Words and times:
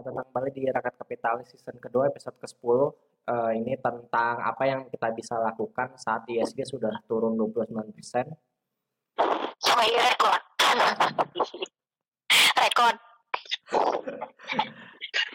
tentang 0.00 0.24
kembali 0.32 0.50
di 0.56 0.64
Rakyat 0.72 0.96
Kapitalis 0.96 1.52
season 1.52 1.76
kedua 1.76 2.08
episode 2.08 2.32
ke-10 2.40 2.80
uh, 3.28 3.52
ini 3.52 3.76
tentang 3.76 4.40
apa 4.40 4.64
yang 4.64 4.88
kita 4.88 5.12
bisa 5.12 5.36
lakukan 5.36 5.92
saat 6.00 6.24
ISG 6.24 6.64
sudah 6.64 6.96
turun 7.04 7.36
29%. 7.36 7.76
Oh 9.20 9.84
iya 9.84 10.00
rekor. 10.08 10.38
rekor. 12.56 12.94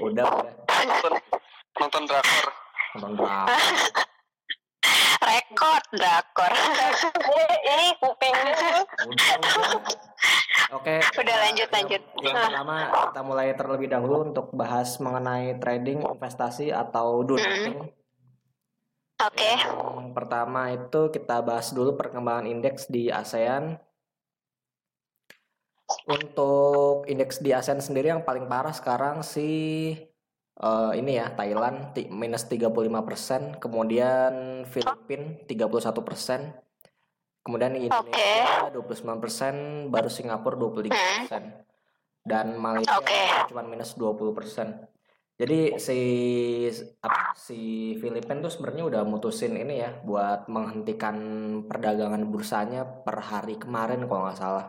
udah, 0.01 0.25
udah. 0.25 0.53
nonton 0.65 1.13
nonton 1.77 2.03
drakor 2.09 2.45
Nonton 2.97 3.11
berapa? 3.13 3.53
Rekor 5.27 5.81
drakor. 5.93 6.51
ini 7.61 7.89
kupingnya 7.99 8.85
Udah, 9.05 9.33
udah. 9.37 9.81
Oke. 10.75 10.99
Udah, 10.99 11.37
lanjut, 11.47 11.69
lanjut. 11.71 12.01
Yang 12.19 12.35
Ah. 12.35 12.43
pertama 12.51 12.75
kita 13.07 13.21
mulai 13.23 13.47
terlebih 13.55 13.87
dahulu 13.87 14.15
untuk 14.27 14.51
bahas 14.51 14.99
mengenai 14.99 15.55
trading, 15.63 16.03
investasi 16.03 16.75
atau 16.75 17.23
do 17.23 17.39
nothing. 17.39 17.87
Oke. 19.17 19.51
Yang 19.97 20.13
pertama 20.13 20.61
itu 20.75 21.01
kita 21.09 21.39
bahas 21.41 21.71
dulu 21.71 21.95
perkembangan 21.95 22.45
indeks 22.45 22.91
di 22.91 23.07
ASEAN. 23.07 23.79
Untuk 26.03 27.07
indeks 27.07 27.39
di 27.39 27.55
ASEAN 27.55 27.79
sendiri 27.79 28.11
yang 28.11 28.27
paling 28.27 28.51
parah 28.51 28.75
sekarang 28.75 29.23
sih 29.23 29.95
eh, 30.57 30.91
ini 30.99 31.15
ya 31.15 31.31
Thailand 31.31 31.95
minus 32.11 32.43
35%, 32.51 33.55
kemudian 33.61 34.65
Filipina 34.67 35.39
31%, 35.47 36.66
kemudian 37.47 37.79
Indonesia 37.79 38.67
29%, 38.75 39.87
baru 39.87 40.11
Singapura 40.11 40.59
23%, 40.59 42.27
dan 42.27 42.59
Malaysia 42.59 42.99
Oke. 42.99 43.47
cuma 43.47 43.63
minus 43.63 43.95
20%. 43.95 44.91
Jadi 45.37 45.77
si 45.77 45.99
apa 46.97 47.37
si 47.37 47.93
Filipina 48.01 48.41
tuh 48.41 48.49
sebenarnya 48.49 48.83
udah 48.89 49.01
mutusin 49.05 49.53
ini 49.53 49.85
ya 49.85 49.93
buat 50.01 50.49
menghentikan 50.49 51.15
perdagangan 51.69 52.25
bursanya 52.25 52.81
per 52.83 53.21
hari 53.21 53.55
kemarin 53.61 54.09
kalau 54.09 54.27
nggak 54.27 54.39
salah. 54.41 54.65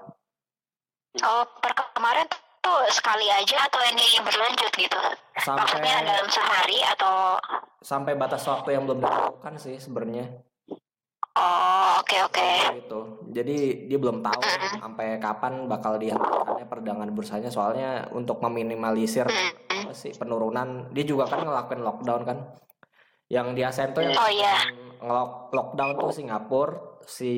Oh, 1.25 1.45
per 1.65 1.73
kemarin 1.97 2.29
tuh 2.61 2.85
sekali 2.93 3.33
aja 3.33 3.65
atau 3.65 3.81
ini 3.81 4.21
berlanjut 4.21 4.73
gitu? 4.77 5.01
Maksudnya 5.41 6.05
Sampai 6.05 6.05
dalam 6.05 6.29
sehari 6.29 6.79
atau 6.85 7.41
sampai 7.81 8.13
batas 8.21 8.45
waktu 8.45 8.77
yang 8.77 8.85
belum 8.85 9.01
ditentukan 9.01 9.55
sih 9.57 9.81
sebenarnya. 9.81 10.48
Oh, 11.37 12.01
oke 12.01 12.17
oke. 12.25 12.49
Gitu. 12.81 13.01
Jadi 13.35 13.57
dia 13.91 13.99
belum 14.01 14.25
tahu 14.25 14.41
sampai 14.81 15.21
kapan 15.21 15.69
bakal 15.69 16.01
dihentikannya 16.01 16.67
perdagangan 16.67 17.11
bursanya 17.13 17.51
soalnya 17.53 18.09
untuk 18.17 18.41
meminimalisir 18.41 19.29
apa 19.29 19.93
sih 19.95 20.17
penurunan 20.17 20.91
dia 20.91 21.05
juga 21.05 21.29
kan 21.29 21.45
ngelakuin 21.45 21.83
lockdown 21.85 22.23
kan. 22.25 22.39
Yang 23.29 23.47
di 23.55 23.63
ASEAN 23.63 23.93
tuh 23.93 24.03
yang 24.09 24.17
Oh 24.17 24.31
iya. 24.33 24.57
ngelock 25.05 25.53
lockdown 25.53 26.01
tuh 26.01 26.11
Singapura, 26.17 27.05
si 27.05 27.33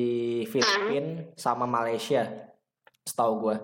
Filipina 0.47 1.35
sama 1.35 1.67
Malaysia. 1.67 2.25
Setahu 3.03 3.33
gue. 3.43 3.57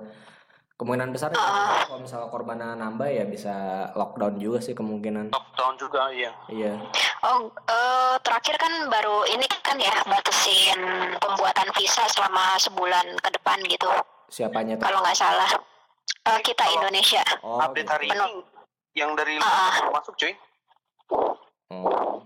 Kemungkinan 0.78 1.10
besar 1.10 1.34
ya, 1.34 1.42
kalau 1.90 2.06
misalnya 2.06 2.30
korbannya 2.30 2.78
nambah 2.78 3.10
ya 3.10 3.26
bisa 3.26 3.90
lockdown 3.98 4.38
juga 4.38 4.62
sih 4.62 4.78
kemungkinan. 4.78 5.34
lockdown 5.34 5.74
juga 5.74 6.14
iya 6.14 6.30
Iya. 6.54 6.78
Oh, 7.26 7.50
eh, 7.50 8.16
terakhir 8.22 8.62
kan 8.62 8.70
baru 8.86 9.26
ini 9.26 9.50
kan 9.66 9.74
ya 9.82 9.90
batasin 10.06 10.78
pembuatan 11.18 11.74
visa 11.74 12.06
selama 12.14 12.62
sebulan 12.62 13.10
ke 13.26 13.30
depan 13.34 13.58
gitu. 13.66 13.90
Siapanya 14.30 14.78
tuh? 14.78 14.86
Kalau 14.86 15.02
nggak 15.02 15.18
salah. 15.18 15.50
Eh, 16.30 16.40
kita 16.46 16.70
Indonesia. 16.70 17.26
Oh, 17.42 17.58
update 17.58 17.82
gitu. 17.82 17.94
hari 17.98 18.06
ini 18.14 18.22
Penuh. 18.22 18.46
yang 18.94 19.12
dari 19.18 19.34
luar 19.42 19.98
masuk 19.98 20.14
cuy 20.14 20.34
Oh. 21.10 22.22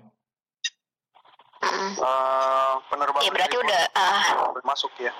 Mm. 1.61 1.94
Eh, 2.03 2.73
penerbangan 2.91 3.23
Ya 3.23 3.31
berarti 3.31 3.55
udah 3.55 3.81
ah, 3.95 4.23
luar 4.51 4.63
masuk 4.68 4.91
ya 5.00 5.13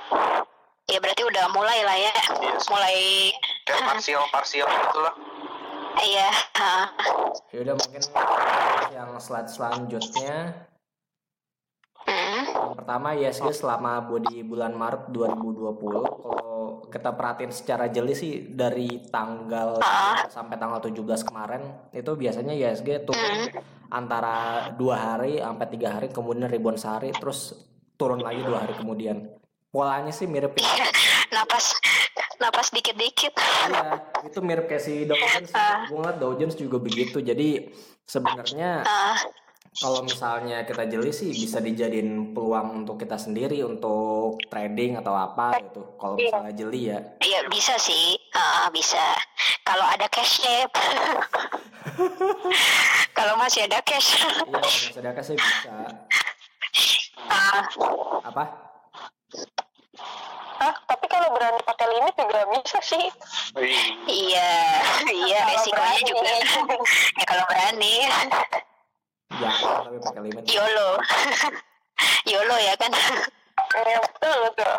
ya 0.91 1.00
berarti 1.00 1.24
udah 1.24 1.46
mulai 1.56 1.79
lah 1.88 1.97
ya. 1.97 2.13
Iya. 2.44 2.53
Mulai 2.68 2.97
kayak 3.66 3.81
parsial 3.88 4.24
parsial 4.29 4.68
gitulah 4.68 5.16
iya. 6.03 6.29
ah. 6.59 6.85
Yaudah 7.56 7.75
mungkin 7.79 8.03
yang 8.91 9.12
slide 9.18 9.50
selanjutnya 9.50 10.68
Mm. 12.01 12.44
Yang 12.50 12.75
pertama 12.81 13.13
ISG 13.13 13.46
selama 13.53 14.01
di 14.25 14.41
bulan 14.41 14.74
Maret 14.74 15.13
2020 15.13 15.78
kalau 16.25 16.81
kita 16.90 17.13
perhatiin 17.13 17.53
secara 17.53 17.85
jeli 17.94 18.18
sih 18.18 18.51
dari 18.51 19.06
tanggal 19.13 19.78
sampai 20.28 20.57
tanggal 20.57 20.81
17 20.81 20.97
kemarin 21.30 21.62
itu 21.94 22.12
biasanya 22.18 22.57
ISG 22.57 23.06
turun 23.06 23.53
antara 23.94 24.66
dua 24.74 25.13
hari 25.13 25.38
sampai 25.38 25.68
tiga 25.69 25.94
hari 25.94 26.07
kemudian 26.09 26.50
rebound 26.50 26.81
sehari 26.81 27.13
terus 27.13 27.53
turun 28.01 28.25
lagi 28.25 28.41
dua 28.41 28.66
hari 28.66 28.74
kemudian 28.74 29.30
polanya 29.72 30.12
sih 30.12 30.28
mirip 30.28 30.52
ya 30.59 30.68
napas 31.32 31.80
napas 32.38 32.70
dikit-dikit. 32.70 33.32
Iya, 33.72 34.04
itu 34.28 34.40
mirip 34.44 34.68
kayak 34.68 34.84
si 34.84 35.08
Dow 35.08 35.16
Jones 35.16 35.52
gue 35.88 35.96
ngeliat 35.96 36.18
Dow 36.20 36.36
Jones 36.36 36.59
juga 36.59 36.76
begitu 36.76 37.24
jadi 37.24 37.72
sebenarnya 38.04 38.84
Ah, 38.84 39.16
kalau 39.72 40.04
misalnya 40.04 40.68
kita 40.68 40.84
jeli 40.84 41.16
sih 41.16 41.31
bisa 41.31 41.64
dijadiin 41.64 42.36
peluang 42.36 42.84
untuk 42.84 43.00
kita 43.00 43.16
sendiri 43.16 43.64
untuk 43.64 44.44
trading 44.52 45.00
atau 45.00 45.16
apa 45.16 45.56
gitu. 45.64 45.96
Kalau 45.96 46.20
misalnya 46.20 46.52
jeli 46.52 46.92
ya. 46.92 47.00
ya 47.24 47.40
bisa 47.48 47.80
sih, 47.80 48.20
Ah, 48.36 48.68
bisa. 48.68 49.00
Kalau 49.64 49.88
ada 49.88 50.12
cashnya, 50.12 50.68
kalau 53.18 53.38
masih 53.40 53.64
ada 53.70 53.80
cash, 53.86 54.20
Iya, 54.20 54.28
kalau 54.52 54.70
sedekah 54.92 55.24
sih 55.24 55.36
bisa. 55.40 55.72
Ah, 57.31 57.64
Apa? 58.28 58.71
Hah, 60.62 60.76
tapi 60.86 61.06
kalau 61.10 61.34
berani 61.34 61.58
pakai 61.66 61.90
limit 61.90 62.14
juga 62.14 62.46
bisa 62.54 62.78
sih 62.86 63.06
iya, 64.06 64.52
iya 65.10 65.40
resikonya 65.50 65.90
berani. 65.90 66.06
juga. 66.06 66.32
ya 67.18 67.24
kalau 67.26 67.44
berani, 67.50 67.96
Jangan 69.32 69.90
tapi 69.90 69.98
pakai 70.06 70.22
limit. 70.22 70.44
YOLO, 70.46 70.90
YOLO 72.32 72.58
ya 72.62 72.74
kan. 72.78 72.92
ya 73.72 73.98
betul 74.06 74.36
betul 74.52 74.74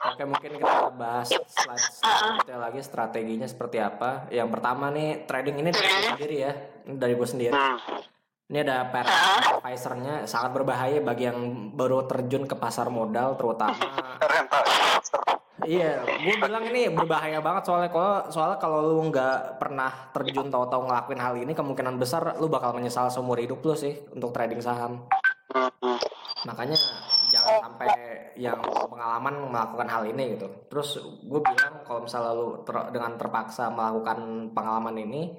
Oke, 0.00 0.24
mungkin 0.24 0.56
kita 0.56 0.88
bahas 0.96 1.28
slide 1.28 1.84
selanjutnya 2.00 2.56
lagi 2.56 2.80
strateginya 2.80 3.44
seperti 3.44 3.76
apa. 3.84 4.24
Yang 4.32 4.48
pertama 4.56 4.88
nih 4.88 5.28
trading 5.28 5.60
ini 5.60 5.68
dari 5.68 5.84
gue 5.84 6.04
sendiri 6.16 6.36
ya, 6.40 6.52
dari 6.88 7.12
gue 7.12 7.28
sendiri. 7.28 7.52
hmm. 7.52 8.19
Ini 8.50 8.66
ada 8.66 8.90
advisor-nya 8.90 10.26
sangat 10.26 10.50
berbahaya 10.58 10.98
bagi 10.98 11.30
yang 11.30 11.70
baru 11.70 12.10
terjun 12.10 12.50
ke 12.50 12.58
pasar 12.58 12.90
modal 12.90 13.38
terutama 13.38 13.78
rental 14.18 14.62
Iya, 15.60 16.02
gue 16.02 16.34
bilang 16.40 16.66
ini 16.66 16.90
berbahaya 16.90 17.38
banget 17.38 17.68
soalnya 17.68 17.92
kalau 17.92 18.26
soalnya 18.32 18.58
kalau 18.58 18.80
lu 18.90 19.12
nggak 19.12 19.60
pernah 19.60 19.92
terjun 20.10 20.50
tahu-tahu 20.50 20.88
ngelakuin 20.88 21.20
hal 21.20 21.34
ini 21.36 21.52
kemungkinan 21.52 21.94
besar 22.00 22.40
lu 22.42 22.50
bakal 22.50 22.74
menyesal 22.74 23.06
seumur 23.12 23.38
hidup 23.38 23.62
lu 23.62 23.76
sih 23.76 23.94
untuk 24.10 24.32
trading 24.34 24.58
saham. 24.58 25.04
Makanya 26.48 26.74
jangan 27.30 27.54
sampai 27.70 27.88
yang 28.40 28.58
pengalaman 28.64 29.52
melakukan 29.52 29.88
hal 29.92 30.02
ini 30.08 30.40
gitu. 30.40 30.48
Terus 30.72 30.98
gue 31.28 31.40
bilang 31.44 31.84
kalau 31.84 32.02
misalnya 32.08 32.32
lu 32.32 32.64
ter- 32.64 32.90
dengan 32.90 33.12
terpaksa 33.20 33.68
melakukan 33.68 34.50
pengalaman 34.56 34.96
ini, 34.96 35.36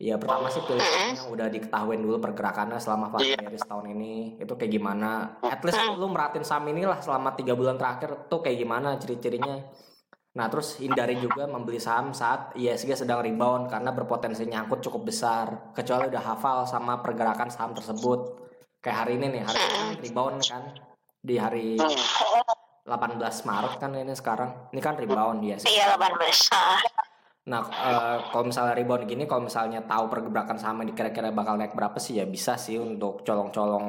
ya 0.00 0.16
pertama 0.16 0.48
sih 0.48 0.64
pilih 0.64 0.80
yang 0.80 1.28
udah 1.28 1.46
diketahuin 1.52 2.00
dulu 2.00 2.16
pergerakannya 2.24 2.80
selama 2.80 3.12
fase 3.12 3.36
Iya. 3.36 3.44
dari 3.44 3.58
setahun 3.60 3.86
ini 3.92 4.40
itu 4.40 4.52
kayak 4.56 4.72
gimana. 4.72 5.36
At 5.44 5.60
least 5.60 5.76
lu 6.00 6.08
merhatiin 6.08 6.40
saham 6.40 6.64
inilah 6.72 7.04
selama 7.04 7.36
tiga 7.36 7.52
bulan 7.52 7.76
terakhir 7.76 8.24
tuh 8.32 8.40
kayak 8.40 8.56
gimana 8.64 8.96
ciri-cirinya. 8.96 9.60
Nah 10.30 10.46
terus 10.48 10.80
hindari 10.80 11.20
juga 11.20 11.44
membeli 11.44 11.76
saham 11.76 12.16
saat 12.16 12.56
ISG 12.56 12.96
sedang 12.96 13.20
rebound 13.20 13.68
karena 13.68 13.92
berpotensi 13.92 14.48
nyangkut 14.48 14.80
cukup 14.80 15.12
besar. 15.12 15.76
Kecuali 15.76 16.08
udah 16.08 16.22
hafal 16.24 16.64
sama 16.64 17.04
pergerakan 17.04 17.52
saham 17.52 17.76
tersebut. 17.76 18.40
Kayak 18.80 19.04
hari 19.04 19.20
ini 19.20 19.26
nih, 19.36 19.42
hari 19.44 19.60
ini 19.60 20.00
rebound 20.00 20.40
kan 20.40 20.62
di 21.20 21.36
hari 21.36 21.76
18 21.76 22.88
Maret 23.44 23.72
kan 23.76 23.92
ini 23.92 24.16
sekarang. 24.16 24.72
Ini 24.72 24.80
kan 24.80 24.96
rebound 24.96 25.44
ISG. 25.44 25.68
Iya 25.68 25.92
18. 26.00 27.09
Ah, 27.40 27.48
Nah, 27.48 27.64
eh, 27.66 28.16
kalau 28.30 28.44
misalnya 28.46 28.76
rebound 28.76 29.08
gini, 29.08 29.24
kalau 29.24 29.48
misalnya 29.48 29.80
tahu 29.82 30.06
pergerakan 30.06 30.60
sahamnya 30.60 30.92
kira-kira 30.92 31.32
bakal 31.32 31.56
naik 31.56 31.72
berapa 31.72 31.96
sih 31.96 32.20
ya 32.20 32.28
bisa 32.28 32.54
sih 32.54 32.76
untuk 32.76 33.24
colong-colong 33.24 33.86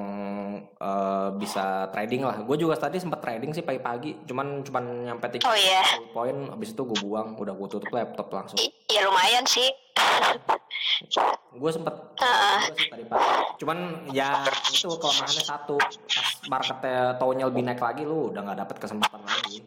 eh, 0.79 1.29
bisa 1.35 1.91
trading 1.91 2.23
lah. 2.23 2.39
Gue 2.41 2.55
juga 2.55 2.79
tadi 2.79 2.97
sempat 2.97 3.19
trading 3.19 3.51
sih 3.51 3.61
pagi-pagi, 3.61 4.23
cuman 4.23 4.63
cuman 4.63 4.83
nyampe 5.05 5.27
tiga 5.29 5.45
Oh 5.45 5.53
iya, 5.53 5.83
poin, 6.09 6.47
habis 6.47 6.71
itu 6.71 6.81
gue 6.81 6.99
buang, 7.03 7.35
udah 7.35 7.53
gue 7.53 7.67
tutup 7.67 7.91
laptop 7.91 8.31
langsung. 8.31 8.57
I- 8.57 8.71
ya 8.87 9.03
lumayan 9.05 9.43
sih. 9.45 9.67
Gue 11.51 11.71
sempet 11.75 11.93
juga 12.15 12.73
sih 12.73 12.87
tadi 12.87 13.03
pagi. 13.03 13.29
Cuman 13.59 13.77
ya 14.09 14.47
itu 14.71 14.87
kelemahannya 14.89 15.43
satu, 15.43 15.75
pas 15.77 16.25
marketnya 16.47 17.19
taunya 17.19 17.45
lebih 17.51 17.67
naik 17.67 17.83
lagi, 17.83 18.07
lu 18.07 18.31
udah 18.31 18.41
nggak 18.41 18.59
dapet 18.63 18.77
kesempatan 18.79 19.21
lagi. 19.21 19.59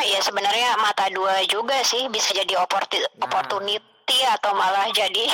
Iya 0.00 0.20
sebenarnya 0.20 0.76
mata 0.76 1.06
dua 1.08 1.42
juga 1.44 1.82
sih 1.82 2.06
bisa 2.06 2.30
jadi 2.32 2.54
opportu- 2.56 3.02
Nah. 3.18 3.24
opportunity 3.24 3.84
atau 4.26 4.52
malah 4.52 4.88
jadi, 4.88 5.26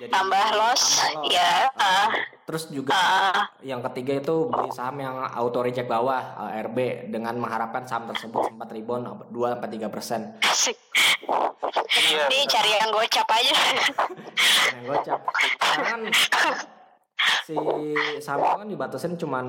Jadi 0.00 0.10
tambah 0.10 0.46
loss 0.52 1.06
tambah 1.06 1.28
ya 1.28 1.70
ah, 1.72 2.08
Terus 2.42 2.66
juga 2.68 2.90
ah, 2.90 3.46
yang 3.60 3.78
ketiga 3.84 4.18
itu 4.18 4.48
beli 4.48 4.70
saham 4.70 4.98
yang 4.98 5.14
auto 5.22 5.62
reject 5.62 5.86
bawah 5.86 6.18
ARB 6.36 6.78
dengan 7.08 7.38
mengharapkan 7.38 7.86
saham 7.86 8.08
tersebut 8.08 8.42
sempat 8.44 8.68
rebound 8.68 9.06
2 9.30 9.54
sampai 9.54 9.68
3 9.70 9.86
persen. 9.88 10.20
asik 10.42 10.74
Iya. 11.92 12.26
ini 12.26 12.44
cari 12.44 12.70
yang 12.74 12.90
gocap 12.90 13.28
aja 13.30 13.54
Yang 14.68 14.82
gocap. 14.84 15.20
Karena 15.56 15.84
kan 15.86 16.00
si 17.46 17.54
saham 18.18 18.40
itu 18.42 18.56
kan 18.58 18.68
dibatasin 18.68 19.12
cuman 19.14 19.44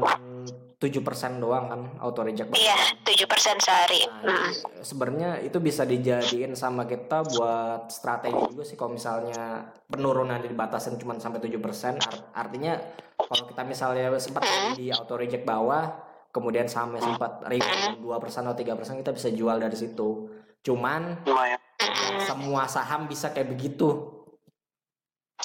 7% 0.84 1.00
doang 1.40 1.66
kan 1.66 1.82
auto 1.98 2.22
reject 2.22 2.52
iya 2.54 2.76
7% 3.02 3.24
sehari 3.58 4.04
Nah, 4.20 4.52
Mm. 4.52 4.84
sebenarnya 4.84 5.30
itu 5.40 5.58
bisa 5.58 5.84
dijadiin 5.84 6.54
sama 6.54 6.84
kita 6.84 7.24
buat 7.26 7.88
strategi 7.88 8.36
juga 8.52 8.64
sih 8.64 8.76
kalau 8.76 8.92
misalnya 8.92 9.64
penurunan 9.86 10.40
dibatasin 10.40 10.96
cuma 10.96 11.16
sampai 11.16 11.40
7%. 11.40 11.96
Art- 11.98 12.28
artinya 12.34 12.76
kalau 13.16 13.44
kita 13.46 13.64
misalnya 13.64 14.12
sempat 14.18 14.44
di 14.74 14.90
auto 14.90 15.16
reject 15.16 15.44
bawah, 15.44 15.92
kemudian 16.30 16.66
sahamnya 16.66 17.00
sempat 17.00 17.44
rebound 17.44 18.00
2% 18.00 18.44
atau 18.44 18.56
3% 18.56 19.00
kita 19.00 19.12
bisa 19.12 19.30
jual 19.30 19.56
dari 19.58 19.76
situ. 19.76 20.28
Cuman 20.62 21.24
Lumayan. 21.24 21.60
Mm-mm. 21.78 22.20
semua 22.22 22.64
saham 22.66 23.06
bisa 23.06 23.30
kayak 23.30 23.48
begitu. 23.50 23.88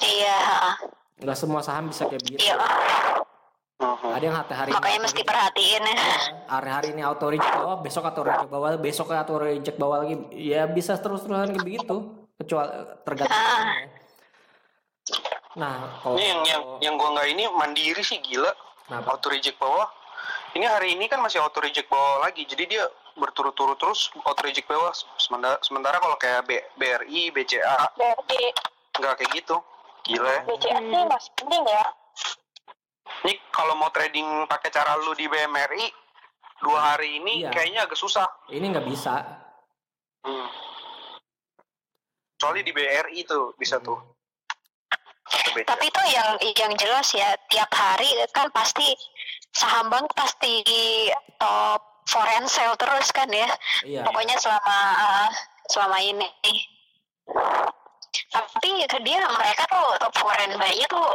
iya. 0.01 0.75
Nggak 1.19 1.35
semua 1.37 1.61
saham 1.61 1.91
bisa 1.91 2.07
kayak 2.07 2.23
begitu. 2.23 2.43
iya 2.43 2.55
Ada 3.79 4.25
yang 4.27 4.35
hari-hari 4.35 4.71
makanya 4.75 5.01
mesti 5.07 5.23
perhatiin 5.23 5.83
ya 5.87 5.97
hari-hari 6.51 6.97
ini 6.97 7.03
auto 7.07 7.31
reject 7.31 7.55
bawah, 7.55 7.79
besok 7.79 8.11
auto 8.11 8.27
reject 8.27 8.51
bawah, 8.51 8.75
besok 8.75 9.15
auto 9.15 9.35
reject 9.39 9.79
bawah 9.79 10.03
lagi. 10.03 10.19
Ya 10.35 10.67
bisa 10.67 10.99
terus-terusan 10.99 11.55
kayak 11.55 11.63
begitu. 11.63 11.97
Kecuali 12.35 12.71
tergantung. 13.07 13.39
Ah. 13.39 13.87
Nah, 15.59 15.75
kalau 16.03 16.19
Ini 16.19 16.27
yang 16.27 16.43
yang 16.47 16.63
yang 16.83 16.95
gua 16.99 17.19
nggak 17.19 17.29
ini 17.35 17.45
mandiri 17.55 18.03
sih 18.03 18.19
gila. 18.19 18.51
Kenapa? 18.91 19.15
Auto 19.15 19.31
reject 19.31 19.59
bawah. 19.63 19.87
Ini 20.59 20.67
hari 20.67 20.99
ini 20.99 21.07
kan 21.07 21.23
masih 21.23 21.39
auto 21.39 21.63
reject 21.63 21.87
bawah 21.87 22.27
lagi. 22.27 22.43
Jadi 22.51 22.79
dia 22.79 22.83
berturut-turut 23.15 23.79
terus 23.79 24.11
auto 24.27 24.43
reject 24.43 24.67
bawah. 24.67 24.91
Sementara 25.23 25.59
sementara 25.63 26.03
kalau 26.03 26.19
kayak 26.19 26.51
B, 26.51 26.59
BRI, 26.75 27.31
BCA 27.31 27.95
Berarti 27.95 28.43
nggak 28.99 29.15
kayak 29.23 29.31
gitu. 29.39 29.57
Gila 30.09 30.31
ya. 30.31 30.43
BCA 30.51 30.79
sih 30.83 31.03
masih 31.07 31.31
penting 31.39 31.63
ya. 31.63 31.85
Kalau 33.59 33.75
mau 33.75 33.91
trading 33.91 34.47
pakai 34.47 34.71
cara 34.71 34.95
lu 34.97 35.11
di 35.13 35.27
BMRI 35.27 35.91
dua 36.63 36.95
hari 36.95 37.19
ini 37.19 37.43
Iya. 37.43 37.51
kayaknya 37.51 37.81
agak 37.83 37.99
susah. 37.99 38.27
ini 38.49 38.71
nggak 38.71 38.87
bisa. 38.87 39.19
Hmm. 40.23 40.47
Soalnya 42.39 42.63
di 42.63 42.71
BRI 42.71 43.27
tuh 43.27 43.51
bisa 43.59 43.79
tuh. 43.79 43.99
Atau 45.29 45.53
BCA. 45.53 45.67
tapi 45.67 45.85
itu 45.87 46.03
yang 46.09 46.29
yang 46.41 46.73
jelas 46.79 47.13
ya 47.13 47.35
tiap 47.51 47.69
hari 47.69 48.09
kan 48.33 48.49
pasti 48.49 48.95
saham 49.53 49.91
bank 49.93 50.09
pasti 50.15 50.65
top 51.37 51.83
foreign 52.09 52.49
sale 52.49 52.73
terus 52.79 53.13
kan 53.13 53.29
ya 53.29 53.45
Iya. 53.85 54.09
pokoknya 54.09 54.41
selama 54.41 54.79
uh, 54.97 55.29
selama 55.69 55.99
ini 56.01 56.25
tapi 58.33 58.71
ke 58.89 58.99
dia 59.05 59.21
mereka 59.29 59.69
tuh 59.69 59.85
top 60.01 60.15
foreign 60.17 60.57
buy-nya 60.57 60.87
tuh 60.89 61.13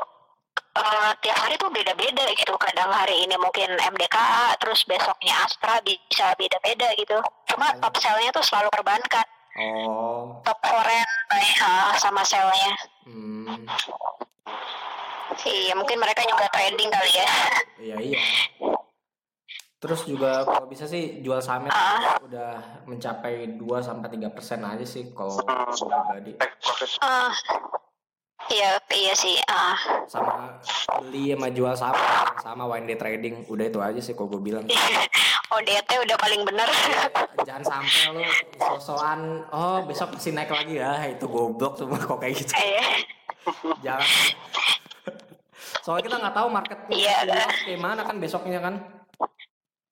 uh, 0.74 1.12
tiap 1.20 1.38
hari 1.38 1.56
tuh 1.56 1.70
beda-beda 1.70 2.26
gitu 2.34 2.54
kadang 2.58 2.90
hari 2.90 3.24
ini 3.24 3.36
mungkin 3.38 3.70
MDKA 3.74 4.58
terus 4.58 4.84
besoknya 4.84 5.34
Astra 5.42 5.78
bisa 5.82 6.34
beda-beda 6.34 6.90
gitu 6.96 7.18
cuma 7.48 7.74
top 7.78 7.94
sell-nya 7.98 8.30
tuh 8.32 8.44
selalu 8.44 8.70
perbankan 8.70 9.26
Oh. 9.54 10.42
top 10.42 10.58
buy 10.66 11.46
uh, 11.62 11.94
sama 11.96 12.26
sell-nya 12.26 12.74
Hmm. 13.06 13.54
iya 15.46 15.76
mungkin 15.76 16.00
mereka 16.00 16.26
juga 16.26 16.50
trading 16.50 16.90
kali 16.90 17.12
ya 17.14 17.30
Iya, 17.78 17.96
iya. 18.02 18.20
Terus 19.78 20.08
juga 20.08 20.48
kalau 20.48 20.64
bisa 20.66 20.88
sih 20.88 21.20
jual 21.20 21.38
sahamnya 21.38 21.70
Ah. 21.70 22.16
udah 22.18 22.82
mencapai 22.88 23.60
2 23.60 23.78
sampai 23.78 24.08
3% 24.10 24.32
aja 24.64 24.86
sih 24.88 25.12
kalau 25.12 25.36
gua 25.36 25.68
pribadi. 26.08 26.34
Ah, 27.04 27.28
iya 28.50 28.76
iya 28.90 29.14
sih 29.14 29.38
ah 29.46 29.78
Sama 30.06 30.60
beli 31.00 31.32
sama 31.32 31.48
jual 31.50 31.74
saham 31.74 31.96
yang 31.96 32.28
sama 32.38 32.64
one 32.66 32.86
day 32.86 32.96
trading. 32.96 33.44
Udah 33.46 33.66
itu 33.66 33.80
aja 33.80 34.00
sih 34.00 34.14
kalau 34.14 34.32
gue 34.32 34.42
bilang. 34.44 34.66
ODT 35.54 35.90
udah 36.02 36.18
paling 36.18 36.42
bener 36.42 36.66
Jangan 37.48 37.62
sampai 37.62 38.10
lu 38.12 38.22
sosokan 38.58 39.46
oh 39.54 39.86
besok 39.86 40.18
pasti 40.18 40.34
naik 40.34 40.50
lagi 40.50 40.78
ya. 40.78 41.06
Itu 41.08 41.26
goblok 41.26 41.78
semua 41.78 41.98
kok 41.98 42.18
kayak 42.18 42.36
gitu. 42.36 42.54
Iya. 42.54 42.86
Jangan. 43.84 44.10
Soalnya 45.80 46.04
kita 46.04 46.16
nggak 46.18 46.36
tahu 46.36 46.48
market 46.50 46.80
Iya, 46.94 47.18
gimana 47.66 48.02
kan 48.02 48.18
besoknya 48.18 48.60
kan. 48.60 48.76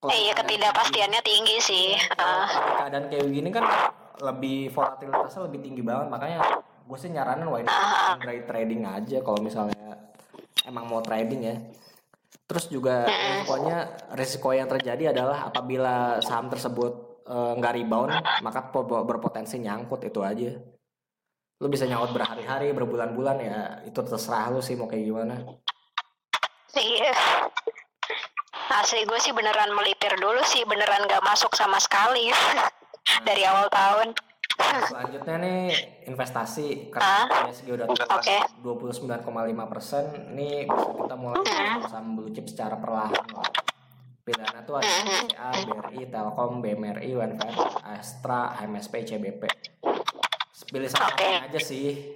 Kalau 0.01 0.09
iya 0.09 0.33
misalnya- 0.33 0.37
ketidakpastiannya 0.41 1.21
tinggi 1.21 1.57
sih 1.61 1.87
Kalau 2.09 2.49
keadaan 2.75 3.05
kayak 3.05 3.21
begini 3.21 3.49
kan 3.53 3.65
lebih 4.17 4.73
volatilitasnya 4.73 5.45
lebih 5.45 5.59
tinggi 5.61 5.85
banget 5.85 6.09
makanya 6.09 6.41
gue 6.87 6.97
sih 6.99 7.09
nyaranin 7.09 7.47
why 7.47 7.63
trade 8.19 8.45
trading 8.45 8.81
aja 8.83 9.17
kalau 9.23 9.39
misalnya 9.39 9.97
emang 10.65 10.85
mau 10.87 11.01
trading 11.01 11.41
ya. 11.41 11.55
Terus 12.47 12.67
juga 12.67 13.07
resikonya 13.07 13.77
resiko 14.11 14.49
yang 14.51 14.67
terjadi 14.67 15.15
adalah 15.15 15.47
apabila 15.47 16.19
saham 16.19 16.51
tersebut 16.51 17.23
eh, 17.25 17.51
nggak 17.55 17.73
rebound 17.79 18.11
maka 18.43 18.67
po- 18.71 19.07
berpotensi 19.07 19.59
nyangkut 19.59 20.03
itu 20.03 20.19
aja. 20.19 20.51
Lu 21.61 21.69
bisa 21.69 21.87
nyangkut 21.87 22.11
berhari-hari 22.11 22.73
berbulan-bulan 22.75 23.37
ya 23.39 23.57
itu 23.87 23.99
terserah 24.03 24.51
lu 24.51 24.59
sih 24.59 24.75
mau 24.75 24.89
kayak 24.91 25.05
gimana. 25.07 25.35
Iya. 26.75 27.13
Asli 28.71 29.03
gue 29.03 29.19
sih 29.19 29.35
beneran 29.35 29.75
melipir 29.75 30.15
dulu 30.15 30.39
sih 30.47 30.63
beneran 30.63 31.03
gak 31.07 31.23
masuk 31.27 31.51
sama 31.55 31.75
sekali 31.79 32.31
dari 33.27 33.43
awal 33.43 33.67
tahun 33.67 34.15
selanjutnya 34.87 35.35
nih 35.41 35.59
investasi. 36.07 36.91
Karena 36.93 37.49
ISG 37.49 37.67
udah 37.73 37.87
Oke. 37.89 38.37
29,5 38.61 39.71
persen. 39.71 40.03
Ini 40.33 40.65
kita 40.71 41.15
mulai 41.17 41.41
saham 41.87 42.15
blue 42.17 42.31
chip 42.31 42.47
secara 42.49 42.77
perlahan. 42.77 43.15
Lah. 43.35 43.49
pilihannya 44.21 44.61
tuh 44.69 44.77
ada 44.77 44.85
BCA, 44.85 45.49
BRI, 45.65 46.01
Telkom, 46.13 46.61
BMRI, 46.61 47.09
UNVR, 47.09 47.57
Astra, 47.81 48.53
HMSP, 48.53 49.01
CBP 49.09 49.49
pilih 50.71 50.87
salah 50.87 51.11
Oke. 51.11 51.19
satunya 51.19 51.39
aja 51.51 51.59
sih. 51.59 52.15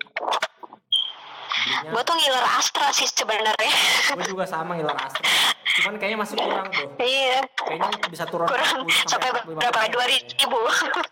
Gue 1.65 2.01
tuh 2.07 2.15
ngiler 2.15 2.45
Astra 2.55 2.87
sih 2.95 3.09
sebenarnya. 3.11 3.73
Gue 4.15 4.25
juga 4.31 4.47
sama 4.47 4.79
ngiler 4.79 4.95
Astra. 4.95 5.27
Cuman 5.75 5.99
kayaknya 5.99 6.23
masih 6.23 6.35
kurang 6.39 6.71
tuh 6.71 6.87
iya. 7.03 7.43
Kayaknya 7.51 8.07
bisa 8.07 8.23
turun 8.31 8.47
kurang. 8.47 8.87
40 8.87 9.11
sampai 9.11 9.29
45%. 9.43 9.59
berapa? 9.59 9.79
dua 9.91 10.05
ribu. 10.07 10.23
2000. 10.39 11.03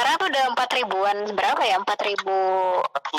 Sekarang 0.00 0.16
tuh 0.16 0.28
udah 0.32 0.44
empat 0.56 0.68
ribuan. 0.80 1.16
Berapa 1.36 1.60
ya? 1.60 1.76
Empat 1.76 2.00
ribu 2.08 2.36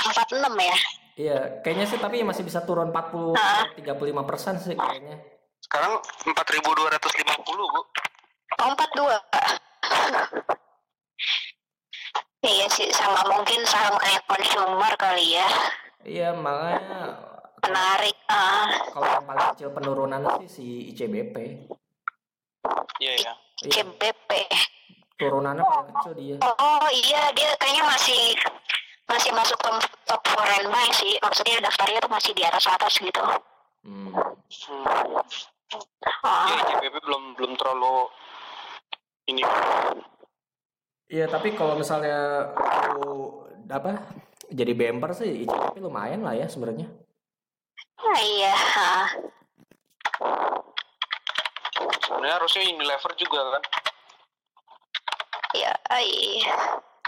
empat 0.02 0.28
enam 0.34 0.54
ya? 0.58 0.76
Iya 1.14 1.38
kayaknya 1.62 1.86
sih 1.86 2.02
tapi 2.02 2.26
masih 2.26 2.42
bisa 2.42 2.66
turun 2.66 2.90
40 2.90 3.38
Ah. 3.38 3.70
35 3.78 4.26
persen 4.26 4.58
sih 4.58 4.74
kayaknya. 4.74 5.22
Sekarang 5.62 6.02
4250, 6.26 7.46
Bu. 7.46 7.82
Oh, 8.58 8.68
empat 8.74 8.90
dua. 8.98 9.14
Iya 12.42 12.66
sih 12.74 12.90
sama 12.90 13.30
mungkin 13.30 13.62
saham 13.70 14.02
kayak 14.02 14.26
consumer 14.26 14.94
kali 14.98 15.38
ya. 15.38 15.48
Iya 16.02 16.34
makanya 16.34 17.14
menarik 17.62 18.18
ah 18.26 18.74
kalau 18.90 19.06
yang 19.06 19.26
paling 19.30 19.46
kecil 19.54 19.70
penurunan 19.70 20.22
sih 20.42 20.50
si 20.50 20.66
ICBP 20.90 21.38
Iya, 22.98 23.14
iya. 23.22 23.34
Iya, 23.62 23.86
CBP 23.86 24.30
turunannya 25.22 25.62
paling 25.62 25.94
kecil 25.94 26.14
dia 26.18 26.36
oh 26.42 26.88
iya 26.90 27.30
dia 27.38 27.50
kayaknya 27.62 27.86
masih 27.86 28.34
masih 29.06 29.32
masuk 29.36 29.60
top, 29.62 29.78
top 30.08 30.22
foreign 30.34 30.66
buy 30.72 30.90
sih 30.96 31.20
maksudnya 31.22 31.62
daftarnya 31.62 32.00
tuh 32.02 32.12
masih 32.12 32.32
di 32.34 32.44
atas 32.48 32.66
atas 32.66 32.94
gitu 32.98 33.22
hmm. 33.86 34.10
Hmm. 34.10 34.86
oh, 36.26 36.46
Ya, 36.52 36.58
ICBP 36.68 36.96
belum 37.08 37.24
belum 37.40 37.54
terlalu 37.56 38.12
ini. 39.32 39.44
Iya 41.12 41.32
tapi 41.32 41.56
kalau 41.56 41.80
misalnya 41.80 42.52
lu 43.00 43.48
apa 43.72 44.04
jadi 44.52 44.76
bemper 44.76 45.16
sih 45.16 45.48
ICBP 45.48 45.80
lumayan 45.80 46.24
lah 46.24 46.36
ya 46.36 46.48
sebenarnya 46.52 46.92
ah, 48.00 48.20
iya 48.20 48.56
ah. 48.56 49.08
Sebenarnya 52.04 52.36
harusnya 52.38 52.62
Unilever 52.68 53.12
juga 53.16 53.40
kan. 53.58 53.64
Iya 55.98 56.48
iya 56.48 56.56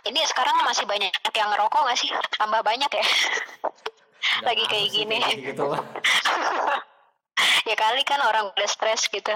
ini 0.04 0.20
sekarang 0.26 0.60
masih 0.62 0.84
banyak 0.84 1.08
yang 1.32 1.50
ngerokok 1.50 1.80
nggak 1.82 1.98
sih 1.98 2.10
tambah 2.36 2.60
banyak 2.60 2.90
ya 2.90 3.06
Lagi 4.40 4.64
kayak 4.66 4.88
gini. 4.90 5.20
gitu 5.38 5.68
lah 5.68 5.84
ya 7.70 7.76
kali 7.76 8.02
kan 8.04 8.20
orang 8.20 8.48
udah 8.50 8.68
stres 8.68 9.08
gitu 9.08 9.32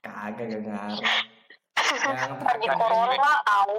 kagak 0.00 0.44
gak 0.50 0.60
ngaruh 0.62 0.98
yang 2.02 2.32
Lagi 2.40 2.66
terakhir 2.66 2.72
corona 2.76 3.32
tahu. 3.44 3.78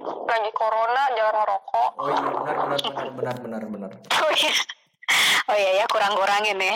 lagi 0.00 0.50
corona 0.52 1.02
jangan 1.12 1.34
ngerokok 1.36 1.90
Oh 1.94 2.08
iya 2.08 2.20
benar 2.22 2.56
benar 2.56 2.78
benar 2.80 3.08
benar 3.10 3.34
benar 3.36 3.62
benar. 3.68 3.90
Oh 4.22 4.32
iya. 4.32 4.54
Oh 5.46 5.56
iya 5.56 5.70
ya 5.82 5.86
kurang-kurangin 5.86 6.56
ya. 6.56 6.74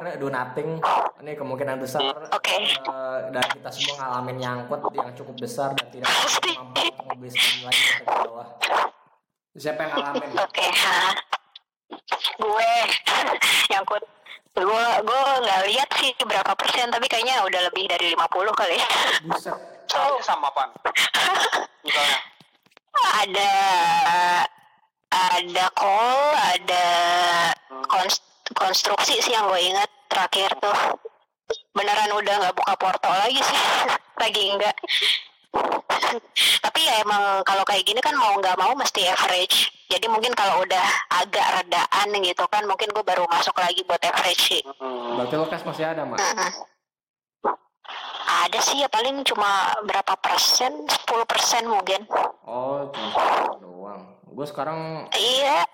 Akhirnya 0.00 0.16
do 0.16 0.32
nothing. 0.32 0.80
Ini 1.20 1.36
kemungkinan 1.36 1.76
besar 1.76 2.16
Oke. 2.32 2.56
eh, 2.72 3.18
dan 3.36 3.44
kita 3.52 3.68
semua 3.68 4.00
ngalamin 4.00 4.40
nyangkut 4.40 4.80
yang 4.96 5.12
cukup 5.12 5.36
besar 5.36 5.76
dan 5.76 5.92
tidak 5.92 6.08
mampu 6.56 6.88
untuk 6.88 7.04
membeli 7.04 7.36
lagi 7.60 7.84
ke 8.00 8.04
bawah. 8.08 8.48
Siapa 9.60 9.76
yang 9.84 9.92
ngalamin? 9.92 10.30
Oke. 10.40 10.64
ha. 10.72 11.12
Gue 12.40 12.72
nyangkut. 13.68 14.00
Gue 14.56 14.86
gue 15.04 15.20
nggak 15.44 15.60
lihat 15.68 15.88
sih 16.00 16.16
berapa 16.24 16.52
persen 16.56 16.88
tapi 16.88 17.04
kayaknya 17.04 17.44
udah 17.44 17.60
lebih 17.68 17.84
dari 17.92 18.16
50 18.16 18.56
kali. 18.56 18.80
Buset. 19.28 19.52
Salahnya 19.84 20.24
sama 20.24 20.48
pan. 20.56 20.72
Misalnya. 21.84 22.18
ada 23.20 23.52
ada 25.12 25.66
call, 25.76 26.24
ada 26.56 26.86
konst- 27.84 28.29
konstruksi 28.54 29.18
sih 29.22 29.32
yang 29.32 29.46
gue 29.48 29.60
ingat 29.60 29.90
terakhir 30.10 30.50
tuh. 30.58 30.78
Beneran 31.74 32.10
udah 32.14 32.34
nggak 32.46 32.56
buka 32.56 32.74
portal 32.78 33.14
lagi 33.14 33.40
sih, 33.42 33.60
lagi 34.22 34.42
enggak. 34.50 34.76
Tapi 36.62 36.80
ya 36.86 37.02
emang 37.02 37.42
kalau 37.42 37.66
kayak 37.66 37.82
gini 37.82 37.98
kan 37.98 38.14
mau 38.14 38.38
nggak 38.38 38.58
mau 38.58 38.74
mesti 38.74 39.06
average. 39.10 39.70
Jadi 39.90 40.06
mungkin 40.06 40.30
kalau 40.38 40.62
udah 40.62 40.86
agak 41.10 41.62
redaan 41.62 42.08
gitu 42.22 42.44
kan, 42.46 42.62
mungkin 42.66 42.94
gue 42.94 43.02
baru 43.02 43.26
masuk 43.26 43.58
lagi 43.58 43.82
buat 43.82 43.98
average 43.98 44.42
sih. 44.54 44.62
Hmm. 44.78 45.18
Berarti 45.18 45.34
lo 45.34 45.46
cash 45.50 45.66
masih 45.66 45.84
ada, 45.90 46.06
Mak? 46.06 46.18
Mm-mm. 46.18 46.50
Ada 48.30 48.58
sih 48.62 48.78
ya 48.78 48.86
paling 48.86 49.26
cuma 49.26 49.74
berapa 49.82 50.14
persen, 50.22 50.86
10 50.86 51.26
persen 51.26 51.66
mungkin. 51.66 52.06
Oh, 52.46 52.86
cuma 52.94 53.58
doang. 53.58 54.02
Gue 54.30 54.46
sekarang 54.46 55.10
Iya, 55.10 55.66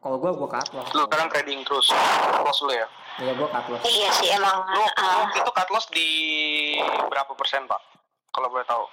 kalau 0.00 0.16
gue 0.16 0.30
gue 0.32 0.48
cut 0.48 0.68
loss. 0.72 0.88
Lu 0.96 1.04
sekarang 1.04 1.28
trading 1.28 1.60
terus. 1.62 1.92
Loss 2.40 2.58
lu 2.64 2.72
ya. 2.72 2.88
Iya 3.20 3.32
gue 3.36 3.48
cut 3.48 3.66
loss. 3.68 3.82
iya 3.84 4.08
sih 4.16 4.28
emang. 4.32 4.64
Lu, 4.72 4.80
uh, 4.80 5.24
itu 5.36 5.50
cut 5.52 5.68
loss 5.68 5.86
di 5.92 6.08
berapa 7.12 7.32
persen, 7.36 7.68
Pak? 7.68 7.80
Kalau 8.32 8.48
boleh 8.48 8.64
tahu. 8.64 8.84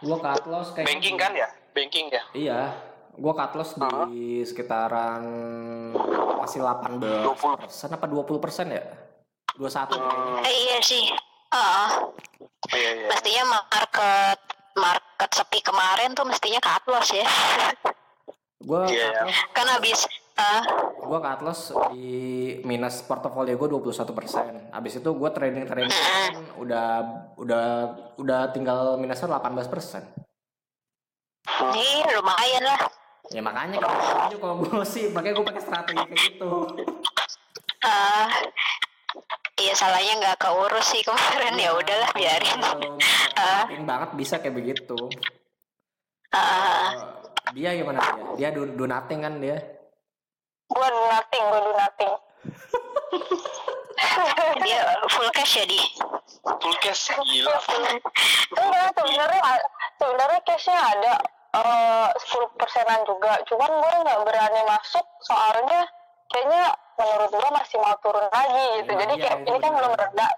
Gue 0.00 0.16
cut 0.16 0.44
loss 0.48 0.72
kayak 0.72 0.88
Banking 0.88 1.16
kan 1.20 1.32
ya? 1.36 1.48
Banking 1.76 2.08
ya? 2.08 2.22
Iya, 2.32 2.60
gue 3.12 3.32
cut 3.36 3.52
loss 3.52 3.76
di 4.08 4.40
sekitaran 4.44 5.22
masih 6.40 6.64
18 6.64 7.04
20. 7.04 7.36
persen 7.68 7.88
apa 7.92 8.06
20 8.08 8.44
persen 8.44 8.66
ya? 8.72 8.82
21 9.60 9.92
kayaknya. 9.92 10.40
Eh, 10.40 10.54
iya 10.68 10.78
sih. 10.80 11.04
Heeh. 11.52 11.88
Oh, 12.66 12.76
iya, 12.76 12.90
iya. 12.96 13.08
mestinya 13.12 13.44
market 13.60 14.40
market 14.76 15.30
sepi 15.32 15.60
kemarin 15.60 16.12
tuh 16.12 16.24
mestinya 16.24 16.60
cut 16.64 16.84
loss 16.88 17.12
ya. 17.12 17.28
Gue 18.64 18.88
Iya, 18.88 19.20
cut 19.20 19.28
iya. 19.28 19.36
kan 19.52 19.66
habis 19.68 20.04
eh, 20.36 20.62
gue 21.00 21.18
cut 21.18 21.40
loss 21.40 21.60
di 21.92 22.10
minus 22.62 23.00
portofolio 23.02 23.56
gue 23.56 23.68
21 23.72 24.12
persen. 24.12 24.52
Abis 24.70 25.00
itu 25.00 25.10
gue 25.10 25.30
trading 25.32 25.64
trading 25.64 25.92
udah 26.60 26.88
udah 27.36 27.64
udah 28.16 28.40
tinggal 28.52 28.96
minusnya 28.96 29.28
18 29.32 29.72
persen. 29.72 30.02
ini 31.46 32.04
lumayan 32.12 32.64
lah. 32.64 32.80
Ya 33.32 33.40
makanya 33.42 33.80
kalau 33.80 33.98
kalau 34.38 34.54
gue 34.62 34.84
sih 34.86 35.08
makanya 35.10 35.40
gue 35.40 35.46
pakai 35.46 35.62
strategi 35.62 36.04
kayak 36.04 36.20
gitu. 36.32 36.52
Eh, 37.86 38.26
iya 39.62 39.72
salahnya 39.72 40.12
nggak 40.20 40.38
keurus 40.42 40.86
sih 40.90 41.00
kemarin 41.00 41.54
ya 41.56 41.70
udahlah 41.72 42.10
biarin. 42.12 42.60
Marketing 42.60 43.84
banget 43.90 44.10
bisa 44.18 44.34
kayak 44.42 44.56
begitu. 44.56 44.98
Eh, 46.34 46.90
Eh, 47.46 47.52
dia 47.54 47.70
gimana 47.78 48.02
dia? 48.02 48.24
Dia 48.36 48.48
do, 48.50 48.66
do 48.74 48.84
nothing 48.84 49.22
kan 49.22 49.38
dia? 49.38 49.56
Gue 50.76 50.86
do 50.86 51.02
nothing 51.08 51.44
gue 51.48 51.60
do 51.62 51.72
nothing 51.72 52.12
dia 54.64 54.80
full 55.08 55.30
cash 55.32 55.56
ya 55.56 55.64
di. 55.64 55.80
Full 56.44 56.76
cash 56.78 57.10
gila. 57.26 57.56
enggak 58.54 58.86
sebenarnya 58.92 59.40
sebenarnya 59.96 60.40
cashnya 60.44 60.78
ada 60.78 61.14
eh, 61.56 62.08
sepuluh 62.20 62.48
persenan 62.54 63.00
juga 63.08 63.40
cuman 63.48 63.70
gue 63.72 63.92
nggak 64.04 64.18
berani 64.24 64.60
masuk 64.68 65.04
soalnya 65.24 65.80
kayaknya 66.28 66.62
menurut 66.96 67.30
gue 67.32 67.50
masih 67.52 67.76
mau 67.80 67.96
turun 68.00 68.26
lagi 68.28 68.66
gitu 68.82 68.92
Iya, 68.92 69.00
jadi 69.04 69.14
iya, 69.16 69.22
kayak 69.24 69.38
itu 69.40 69.48
ini 69.48 69.58
kan 69.58 69.70
benar. 69.72 69.78
belum 69.80 69.92
reda 69.96 70.28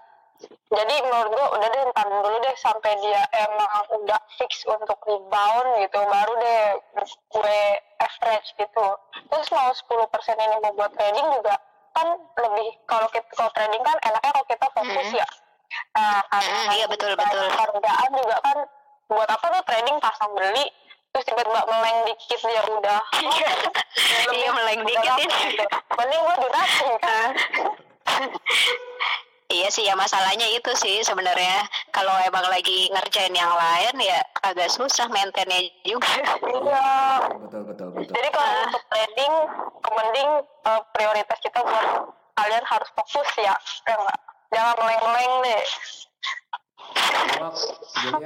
jadi 0.69 0.95
menurut 1.01 1.29
gue 1.33 1.45
udah 1.51 1.67
deh 1.67 1.83
ntar 1.91 2.07
dulu 2.07 2.37
deh 2.39 2.55
sampai 2.55 2.91
dia 3.01 3.21
emang 3.35 3.71
udah 3.99 4.19
fix 4.37 4.63
untuk 4.63 4.95
rebound 5.03 5.67
gitu 5.81 5.99
baru 5.99 6.33
deh 6.37 6.63
gue 7.03 7.57
average 7.99 8.49
gitu. 8.55 8.87
Terus 9.27 9.47
mau 9.49 9.69
10% 9.69 10.39
ini 10.39 10.55
mau 10.61 10.71
buat 10.73 10.91
trading 10.93 11.27
juga 11.35 11.55
kan 11.91 12.07
lebih 12.37 12.69
kalau 12.85 13.09
kita 13.09 13.27
kalau 13.33 13.51
trading 13.51 13.81
kan 13.81 13.97
enaknya 14.05 14.31
kalau 14.31 14.47
kita 14.47 14.65
fokus 14.71 15.09
Mhm. 15.09 15.19
ya. 15.19 15.27
Nah 15.97 16.21
karena 16.25 16.55
Mhm, 16.55 16.71
iya, 16.71 16.85
betul, 16.87 17.11
betul. 17.13 17.45
hargaan 17.49 18.09
juga 18.15 18.37
kan. 18.39 18.57
Buat 19.09 19.25
apa 19.27 19.45
tuh 19.49 19.63
trading 19.65 19.97
pasang 19.99 20.31
beli 20.33 20.65
terus 21.09 21.25
tiba-tiba 21.25 21.61
meleng 21.65 22.05
dikit 22.05 22.39
dia 22.39 22.61
udah. 22.63 23.01
Iya 24.29 24.49
meleng 24.53 24.81
dikit 24.85 25.11
gitu. 25.17 25.65
mending 25.97 26.21
gue 26.21 26.35
nothing 26.47 26.93
kan 27.01 27.29
Iya 29.49 29.65
sih 29.73 29.81
ya 29.81 29.97
masalahnya 29.97 30.45
itu 30.53 30.69
sih 30.77 31.01
sebenarnya 31.01 31.65
kalau 31.89 32.13
emang 32.21 32.45
lagi 32.53 32.85
ngerjain 32.93 33.33
yang 33.33 33.49
lain 33.49 33.97
ya 33.97 34.21
agak 34.45 34.69
susah 34.69 35.09
maintainnya 35.09 35.65
juga. 35.81 36.05
iya 36.53 36.85
Betul 37.33 37.65
betul 37.65 37.87
betul. 37.97 38.13
Jadi 38.13 38.29
kalau 38.29 38.53
untuk 38.69 38.83
trading, 38.93 39.33
mending 39.89 40.29
eh, 40.45 40.81
prioritas 40.93 41.37
kita 41.41 41.65
buat 41.65 42.13
kalian 42.37 42.61
harus 42.61 42.89
fokus 42.93 43.29
ya, 43.41 43.57
ya 43.89 43.95
enggak? 43.97 44.19
Jangan 44.53 44.75
meleng-meleng 44.85 45.33
deh. 45.41 45.63
Jadi 48.05 48.25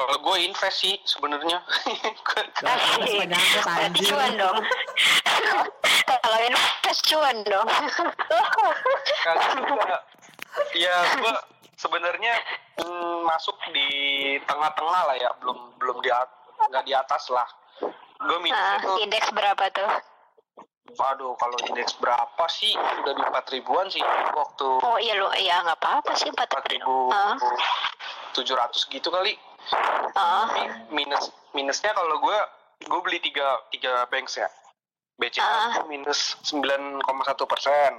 Kalau 0.00 0.16
gue 0.16 0.36
invest 0.40 0.80
sih 0.80 0.96
sebenarnya. 1.04 1.60
Berarti 2.64 4.00
cuan 4.08 4.32
dong. 4.40 4.56
kalau 6.08 6.38
invest 6.40 7.00
cuan 7.04 7.36
dong. 7.44 7.68
Ya 10.72 10.96
gue 11.20 11.36
sebenarnya 11.76 12.32
mm, 12.80 13.28
masuk 13.28 13.56
di 13.76 13.88
tengah-tengah 14.48 15.02
lah 15.04 15.16
ya, 15.20 15.30
belum 15.44 15.76
belum 15.76 16.00
di 16.00 16.08
nggak 16.72 16.84
di 16.88 16.92
atas 16.96 17.28
lah. 17.28 17.44
Gue 18.20 18.36
Ah, 18.36 18.40
minta 18.40 18.80
itu, 18.80 18.92
indeks 19.04 19.28
berapa 19.36 19.64
tuh? 19.72 19.90
aduh 20.90 21.38
kalau 21.38 21.54
indeks 21.70 21.94
berapa 22.02 22.44
sih? 22.50 22.74
Udah 22.74 23.14
di 23.14 23.22
4 23.22 23.54
ribuan 23.54 23.86
sih 23.86 24.02
waktu 24.34 24.68
Oh 24.82 24.98
iya 24.98 25.14
lu, 25.14 25.30
iya 25.38 25.62
nggak 25.62 25.78
apa-apa 25.78 26.18
sih 26.18 26.26
empat 26.34 26.50
4 26.50 26.66
ribu 26.74 27.14
Ah. 27.14 27.38
700 28.34 28.90
gitu 28.90 29.06
kali. 29.06 29.38
Ah, 30.12 30.46
Mi- 30.50 30.74
minus 30.98 31.24
minusnya 31.52 31.90
kalau 31.90 32.18
gue 32.18 32.38
gue 32.80 33.00
beli 33.00 33.18
tiga 33.18 33.44
tiga 33.70 34.06
banks 34.06 34.36
ya. 34.36 34.48
BCA 35.14 35.42
Ah. 35.42 35.70
gua 35.76 35.86
minus 35.86 36.34
9,1 36.42 37.04
persen. 37.44 37.92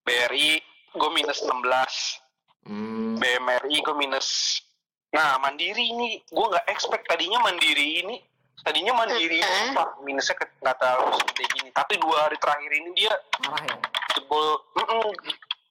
BRI 0.00 0.60
gue 0.90 1.10
minus 1.10 1.40
16 1.40 2.20
Hmm, 2.60 3.16
BMRI 3.16 3.80
gue 3.80 3.96
minus. 3.96 4.60
Nah 5.10 5.38
Mandiri 5.38 5.88
ini 5.88 6.20
gue 6.22 6.46
nggak 6.46 6.68
expect. 6.68 7.08
Tadinya 7.08 7.40
Mandiri 7.40 8.04
ini 8.04 8.20
tadinya 8.60 8.92
Mandiri 8.94 9.40
ini 9.40 9.48
Mm-mm. 9.64 9.72
wah 9.72 9.88
minusnya 9.98 10.36
ke- 10.36 10.52
nggak 10.60 10.76
terlalu 10.76 11.16
segede 11.16 11.44
gini. 11.50 11.68
Tapi 11.70 11.96
dua 11.96 12.16
hari 12.22 12.36
terakhir 12.36 12.70
ini 12.70 12.90
dia 12.94 13.08
ya. 13.08 13.16
jebol 14.12 14.44
mm-mm, 14.74 15.08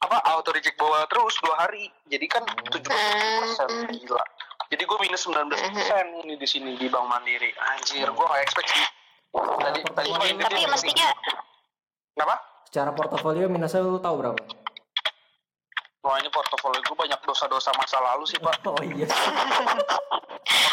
apa 0.01 0.17
auto 0.27 0.49
reject 0.49 0.73
bawah 0.75 1.05
terus 1.05 1.37
dua 1.39 1.55
hari. 1.59 1.85
Jadi 2.05 2.25
kan 2.25 2.41
70 2.65 2.89
persen 2.89 3.69
Mm. 3.69 3.93
gila 3.95 4.23
jadi 4.69 4.83
gue 4.83 4.97
minus 4.99 5.25
19 5.25 5.49
persen 5.49 6.05
ini 6.23 6.33
di 6.35 6.45
sini 6.45 6.73
di 6.75 6.87
Bank 6.87 7.05
Mandiri 7.05 7.49
anjir 7.67 8.05
gue 8.05 8.21
nggak 8.23 8.41
expect 8.41 8.69
sih 8.69 8.85
tadi 9.59 9.79
tadi 9.83 10.09
tapi 10.35 10.55
dia- 10.55 10.69
mestinya 10.69 11.07
kenapa 12.13 12.35
Secara 12.65 12.93
portofolio 12.93 13.49
minusnya 13.49 13.81
lu 13.81 13.97
tahu 13.97 14.15
berapa? 14.15 14.37
wah 15.99 16.15
ini 16.15 16.29
portofolio 16.29 16.79
gue 16.79 16.95
banyak 16.95 17.17
dosa-dosa 17.19 17.73
masa 17.73 17.97
lalu 17.99 18.23
sih 18.25 18.37
pak 18.37 18.61
Oh 18.69 18.77
iya. 18.79 19.09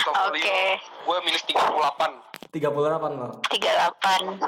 portofolio 0.04 0.44
Oke. 0.44 0.60
gue 0.78 1.16
minus 1.22 1.42
38 1.42 2.52
38 2.52 2.62
lo. 3.12 3.28
38 3.48 4.38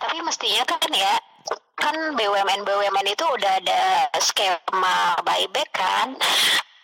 tapi 0.00 0.18
mestinya 0.20 0.62
kan 0.64 0.80
ya 0.90 1.14
kan 1.80 1.96
BUMN 2.14 2.60
BUMN 2.62 3.06
itu 3.08 3.24
udah 3.24 3.52
ada 3.58 3.82
skema 4.20 4.96
buyback 5.20 5.70
kan 5.72 6.14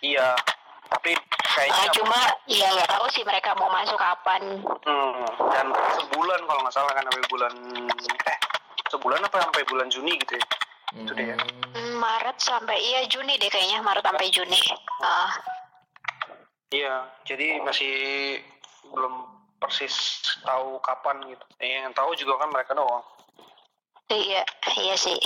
iya 0.00 0.32
tapi 0.86 1.12
kayaknya 1.52 1.86
cuma 1.92 2.18
ya 2.46 2.68
nggak 2.72 2.90
tahu 2.90 3.06
sih 3.10 3.22
mereka 3.22 3.52
mau 3.54 3.68
masuk 3.68 3.98
kapan 3.98 4.42
Hmm, 4.86 5.26
dan 5.50 5.66
sebulan 5.98 6.40
kalau 6.46 6.60
nggak 6.62 6.74
salah 6.74 6.92
kan 6.94 7.04
sampai 7.04 7.26
bulan 7.26 7.52
eh 8.22 8.38
sebulan 8.86 9.18
apa 9.20 9.36
sampai 9.42 9.62
bulan 9.66 9.88
Juni 9.90 10.14
gitu 10.22 10.38
ya 10.38 10.46
Itu. 10.94 11.12
Hmm, 11.12 11.36
Hmm, 11.74 11.92
Maret 11.98 12.38
sampai 12.38 12.78
iya 12.78 13.02
Juni 13.10 13.34
deh 13.36 13.50
kayaknya 13.50 13.82
Maret 13.82 14.06
sampai 14.06 14.30
Juni 14.30 14.60
ah 15.02 15.32
Iya, 16.66 17.06
jadi 17.22 17.62
masih 17.62 17.94
belum 18.90 19.14
persis 19.62 19.94
tahu 20.42 20.82
kapan 20.82 21.22
gitu. 21.30 21.44
Eh, 21.62 21.78
Yang 21.78 21.94
tahu 21.94 22.10
juga 22.18 22.42
kan 22.42 22.50
mereka 22.50 22.74
doang. 22.74 23.06
Iya, 24.06 24.42
iya 24.76 24.94
sih. 24.94 25.18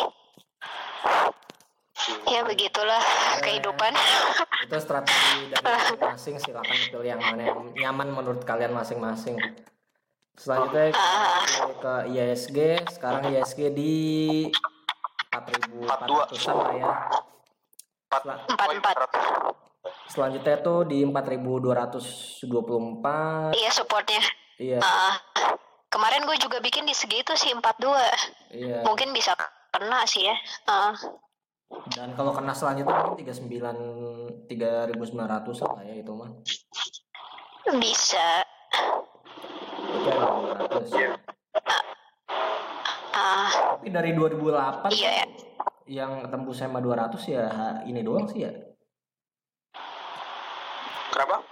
Ya 2.27 2.43
begitulah 2.43 3.03
kehidupan. 3.41 3.93
itu 4.63 4.77
strategi 4.79 5.51
dari 5.51 5.61
masing-masing. 5.69 6.35
Silakan 6.39 6.77
pilih 6.89 7.07
yang 7.07 7.21
mana 7.21 7.43
yang 7.45 7.61
nyaman 7.75 8.09
menurut 8.11 8.43
kalian 8.43 8.73
masing-masing. 8.73 9.37
Selanjutnya 10.33 10.91
kita 10.91 11.77
ke 11.77 11.95
ISG 12.09 12.59
sekarang 12.89 13.29
ISG 13.29 13.69
di 13.71 14.49
4400an 15.29 16.55
lah 16.57 16.73
ya. 16.73 16.93
Sel- 18.11 18.43
Empat 18.49 18.69
empat. 18.73 18.95
selanjutnya 20.07 20.59
tuh 20.59 20.83
di 20.83 21.05
4224 21.05 23.55
Iya 23.55 23.71
supportnya. 23.71 24.23
iya. 24.57 24.79
Ah, 24.81 25.21
kemarin 25.91 26.23
gue 26.23 26.37
juga 26.39 26.59
bikin 26.59 26.87
di 26.87 26.95
segitu 26.95 27.35
sih 27.35 27.51
42. 27.51 28.55
iya 28.55 28.81
Mungkin 28.83 29.11
bisa 29.11 29.35
kena 29.71 30.07
sih 30.07 30.25
ya. 30.25 30.37
Ah, 30.65 30.95
dan 31.95 32.15
kalau 32.15 32.31
kena 32.31 32.51
selanjutnya 32.51 32.95
mungkin 33.05 33.23
39 33.23 34.47
3900 34.47 35.07
lah 35.63 35.83
ya 35.83 35.95
itu 35.97 36.11
mah 36.11 36.31
bisa. 37.77 38.29
200 39.91 40.91
Iya. 40.91 41.11
Ah, 43.13 43.51
tapi 43.77 43.91
dari 43.91 44.11
2008 44.15 44.95
iya 44.95 45.23
ya. 45.23 45.27
yang 45.87 46.13
tembus 46.27 46.59
sama 46.59 46.79
200 46.79 47.19
ya 47.27 47.45
ini 47.85 48.01
doang 48.01 48.27
sih 48.27 48.47
ya 48.47 48.53
Kenapa? 51.11 51.43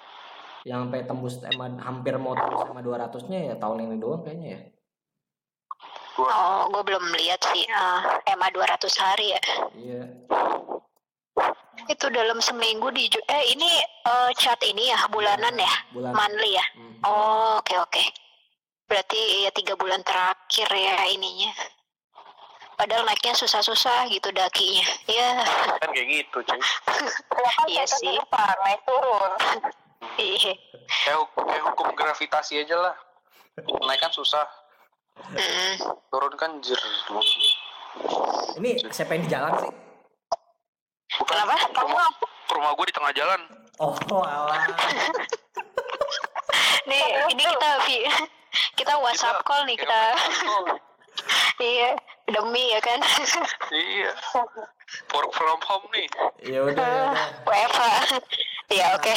Yang 0.67 0.89
sampai 0.89 1.07
tembus 1.07 1.39
tema 1.39 1.71
hampir 1.79 2.15
mau 2.19 2.35
tembus 2.35 2.67
sama 2.67 2.81
200 2.83 3.31
nya 3.31 3.41
ya 3.53 3.55
tahun 3.59 3.87
ini 3.87 3.97
doang 4.01 4.23
kayaknya 4.27 4.49
ya 4.57 4.61
Oh, 6.19 6.67
gue 6.75 6.83
belum 6.83 7.15
lihat 7.15 7.39
sih. 7.55 7.63
Ah, 7.71 8.19
EMA 8.27 8.51
200 8.51 8.91
hari 8.99 9.39
ya. 9.39 9.43
iya 9.79 10.03
Itu 11.87 12.11
dalam 12.11 12.43
seminggu 12.43 12.91
di 12.91 13.07
eh 13.07 13.45
ini 13.55 13.71
eh, 14.03 14.31
chat 14.35 14.59
ini 14.67 14.91
ya 14.91 14.99
bulanan 15.15 15.55
ya, 15.55 15.71
bulan 15.95 16.11
monthly 16.19 16.59
ya. 16.59 16.67
Hmm. 16.75 16.95
Oh, 17.07 17.63
oke 17.63 17.71
oke. 17.79 18.03
Berarti 18.91 19.47
ya 19.47 19.55
tiga 19.55 19.79
bulan 19.79 20.03
terakhir 20.03 20.67
ya 20.67 21.07
ininya. 21.07 21.55
Padahal 22.75 23.07
naiknya 23.07 23.39
susah-susah 23.39 24.11
gitu 24.11 24.35
dakinya. 24.35 24.87
Ya, 25.07 25.39
Kan 25.79 25.91
kayak 25.95 26.07
gitu, 26.19 26.39
cuy. 26.43 26.59
Iya 27.71 27.87
kayak 27.87 27.87
sih. 27.95 28.11
kehidupan, 28.11 28.55
naik 28.67 28.83
turun. 28.83 29.33
iya. 30.17 30.53
Kayak, 31.05 31.27
kayak 31.35 31.63
hukum 31.65 31.89
gravitasi 31.93 32.63
aja 32.63 32.77
lah. 32.79 32.95
Naik 33.59 33.99
kan 33.99 34.13
susah, 34.13 34.47
Mm. 35.19 35.83
turun 36.09 36.31
kan 36.39 36.63
jer. 36.63 36.79
ini 38.55 38.79
siapa 38.87 39.19
yang 39.19 39.27
di 39.27 39.31
jalan 39.35 39.51
sih 39.59 39.73
Bukan 41.19 41.35
Kenapa? 41.35 41.59
rumah, 41.75 42.07
rumah 42.47 42.71
gue 42.79 42.87
di 42.87 42.95
tengah 42.95 43.11
jalan. 43.11 43.41
oh 43.83 44.23
alah 44.23 44.63
Nih, 46.87 47.03
ini 47.29 47.43
kita 47.43 47.71
kita 48.79 48.95
WhatsApp 48.97 49.43
call 49.43 49.67
nih 49.67 49.75
kita. 49.75 50.01
iya, 51.59 51.91
demi 52.31 52.71
ya 52.71 52.81
kan. 52.81 53.03
iya. 53.75 54.15
Work 55.11 55.35
from 55.35 55.59
home 55.67 55.87
nih. 55.91 56.07
ya 56.47 56.63
udah 56.63 56.79
ya 56.79 57.03
udah. 57.11 57.27
WFA. 57.43 57.91
Iya, 58.69 58.87
oke. 58.95 59.13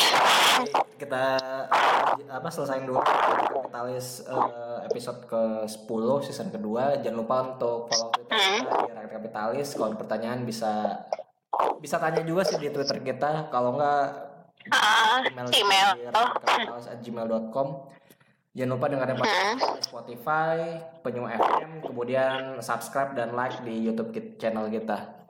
kita 0.96 1.25
apa 2.31 2.48
selesaiin 2.48 2.88
dulu. 2.88 3.03
Kapitalis 3.03 4.24
eh, 4.24 4.77
episode 4.87 5.27
ke 5.27 5.44
10 5.68 6.25
season 6.25 6.48
kedua. 6.50 6.96
Jangan 7.03 7.18
lupa 7.20 7.35
untuk 7.51 7.92
follow 7.92 8.16
twitter 8.16 8.40
kita 8.64 9.01
di 9.03 9.11
kapitalis. 9.11 9.68
Kalau 9.75 9.92
ada 9.92 9.98
pertanyaan 10.00 10.48
bisa 10.48 11.03
bisa 11.83 12.00
tanya 12.00 12.24
juga 12.24 12.48
sih 12.48 12.55
di 12.57 12.72
twitter 12.72 13.03
kita. 13.03 13.51
Kalau 13.51 13.75
enggak 13.75 14.31
Ah, 14.70 15.18
email 15.25 15.50
email. 15.57 15.90
gmail.com 17.01 17.68
jangan 18.53 18.72
lupa 18.77 18.85
dengerin 18.94 19.18
podcast 19.18 19.57
di 19.57 19.81
Spotify 19.81 20.57
Penyu 21.01 21.25
FM 21.25 21.81
kemudian 21.81 22.61
subscribe 22.61 23.18
dan 23.18 23.33
like 23.33 23.57
di 23.66 23.74
YouTube 23.81 24.14
channel 24.37 24.70
kita 24.70 25.21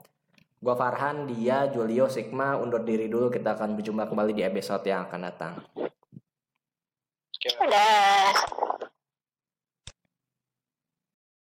gua 0.62 0.78
Farhan 0.78 1.26
dia 1.26 1.66
Julio 1.74 2.06
Sigma 2.06 2.54
undur 2.54 2.86
diri 2.86 3.10
dulu 3.10 3.26
kita 3.34 3.58
akan 3.58 3.74
berjumpa 3.74 4.06
kembali 4.06 4.30
di 4.30 4.46
episode 4.46 4.86
yang 4.86 5.10
akan 5.10 5.20
datang. 5.26 5.54
Udah. 7.58 8.61